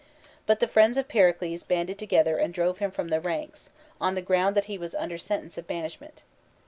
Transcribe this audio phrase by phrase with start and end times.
[0.47, 3.69] But the friends of Pericles banded together and drove him from the ranks,
[4.01, 6.23] on the ground that he was under sen tence of banishment.